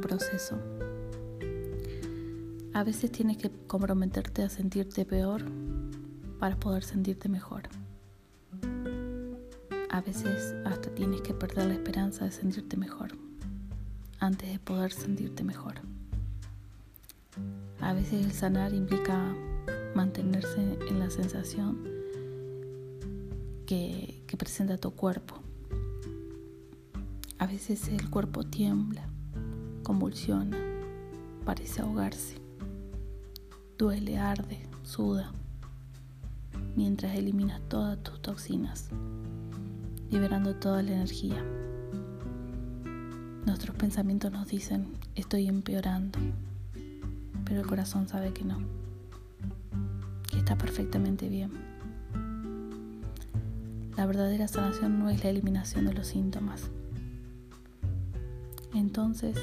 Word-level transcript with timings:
proceso. 0.00 0.56
A 2.74 2.84
veces 2.84 3.10
tienes 3.10 3.36
que 3.38 3.50
comprometerte 3.66 4.42
a 4.42 4.48
sentirte 4.48 5.04
peor 5.04 5.44
para 6.38 6.56
poder 6.56 6.84
sentirte 6.84 7.28
mejor. 7.28 7.62
A 9.90 10.00
veces 10.00 10.54
hasta 10.64 10.90
tienes 10.94 11.22
que 11.22 11.34
perder 11.34 11.66
la 11.66 11.74
esperanza 11.74 12.24
de 12.24 12.30
sentirte 12.30 12.76
mejor 12.76 13.12
antes 14.20 14.50
de 14.52 14.58
poder 14.58 14.92
sentirte 14.92 15.42
mejor. 15.42 15.74
A 17.80 17.92
veces 17.92 18.24
el 18.24 18.32
sanar 18.32 18.74
implica 18.74 19.34
mantenerse 19.94 20.78
en 20.88 20.98
la 20.98 21.10
sensación 21.10 21.82
que 23.66 24.22
presenta 24.38 24.76
tu 24.78 24.92
cuerpo. 24.92 25.36
A 27.38 27.46
veces 27.46 27.88
el 27.88 28.10
cuerpo 28.10 28.44
tiembla, 28.44 29.08
convulsiona, 29.88 30.54
parece 31.46 31.80
ahogarse, 31.80 32.36
duele, 33.78 34.18
arde, 34.18 34.60
suda, 34.82 35.32
mientras 36.76 37.16
eliminas 37.16 37.62
todas 37.70 37.96
tus 38.02 38.20
toxinas, 38.20 38.90
liberando 40.10 40.54
toda 40.56 40.82
la 40.82 40.90
energía. 40.92 41.42
Nuestros 43.46 43.74
pensamientos 43.76 44.30
nos 44.30 44.46
dicen, 44.48 44.92
estoy 45.14 45.48
empeorando, 45.48 46.18
pero 47.46 47.62
el 47.62 47.66
corazón 47.66 48.08
sabe 48.08 48.34
que 48.34 48.44
no, 48.44 48.58
que 50.30 50.36
está 50.36 50.58
perfectamente 50.58 51.30
bien. 51.30 51.50
La 53.96 54.04
verdadera 54.04 54.48
sanación 54.48 54.98
no 54.98 55.08
es 55.08 55.24
la 55.24 55.30
eliminación 55.30 55.86
de 55.86 55.94
los 55.94 56.08
síntomas. 56.08 56.70
Entonces, 58.74 59.38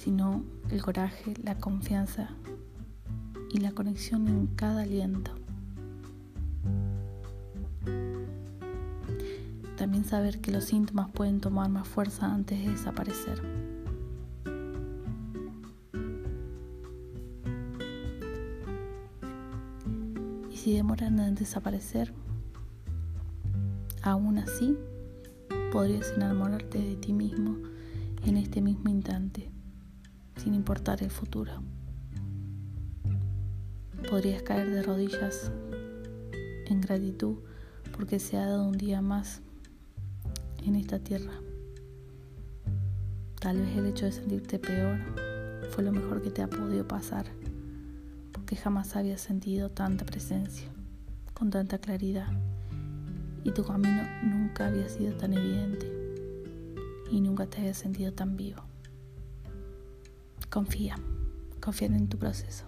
sino 0.00 0.42
el 0.70 0.80
coraje, 0.80 1.34
la 1.44 1.58
confianza 1.58 2.30
y 3.52 3.58
la 3.58 3.72
conexión 3.72 4.28
en 4.28 4.46
cada 4.46 4.82
aliento. 4.82 5.30
También 9.76 10.04
saber 10.06 10.40
que 10.40 10.52
los 10.52 10.64
síntomas 10.64 11.10
pueden 11.10 11.40
tomar 11.40 11.68
más 11.68 11.86
fuerza 11.86 12.32
antes 12.32 12.58
de 12.64 12.70
desaparecer. 12.70 13.42
Y 20.50 20.56
si 20.56 20.72
demoran 20.72 21.18
en 21.20 21.34
desaparecer, 21.34 22.14
aún 24.02 24.38
así 24.38 24.78
podrías 25.72 26.12
enamorarte 26.16 26.78
de 26.78 26.96
ti 26.96 27.12
mismo 27.12 27.58
en 28.24 28.38
este 28.38 28.62
mismo 28.62 28.88
instante, 28.88 29.50
sin 30.36 30.54
importar 30.54 31.02
el 31.02 31.10
futuro. 31.10 31.52
Podrías 34.08 34.42
caer 34.42 34.70
de 34.70 34.82
rodillas 34.82 35.50
en 36.66 36.80
gratitud 36.80 37.36
porque 37.92 38.18
se 38.18 38.36
ha 38.36 38.46
dado 38.46 38.64
un 38.66 38.78
día 38.78 39.02
más 39.02 39.42
en 40.64 40.74
esta 40.76 40.98
tierra. 40.98 41.32
Tal 43.40 43.58
vez 43.58 43.76
el 43.76 43.86
hecho 43.86 44.06
de 44.06 44.12
sentirte 44.12 44.58
peor 44.58 44.98
fue 45.70 45.84
lo 45.84 45.92
mejor 45.92 46.22
que 46.22 46.30
te 46.30 46.42
ha 46.42 46.48
podido 46.48 46.86
pasar, 46.86 47.26
porque 48.32 48.56
jamás 48.56 48.96
habías 48.96 49.20
sentido 49.20 49.70
tanta 49.70 50.04
presencia, 50.04 50.68
con 51.32 51.50
tanta 51.50 51.78
claridad, 51.78 52.28
y 53.44 53.52
tu 53.52 53.64
camino 53.64 54.02
nunca 54.22 54.66
había 54.66 54.88
sido 54.88 55.14
tan 55.14 55.32
evidente, 55.32 55.90
y 57.10 57.20
nunca 57.20 57.46
te 57.46 57.58
había 57.58 57.74
sentido 57.74 58.12
tan 58.12 58.36
vivo. 58.36 58.69
Confía, 60.50 60.96
confía 61.60 61.86
en 61.86 62.08
tu 62.08 62.18
proceso. 62.18 62.64